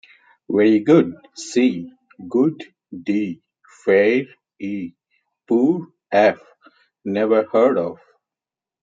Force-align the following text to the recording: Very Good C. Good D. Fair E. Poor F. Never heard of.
Very 0.49 0.79
Good 0.79 1.13
C. 1.35 1.91
Good 2.27 2.63
D. 3.07 3.39
Fair 3.85 4.23
E. 4.57 4.93
Poor 5.47 5.89
F. 6.11 6.39
Never 7.05 7.43
heard 7.43 7.77
of. 7.77 7.99